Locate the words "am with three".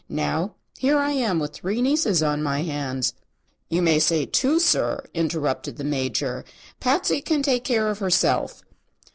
1.11-1.79